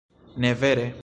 [0.37, 0.95] Ne vere?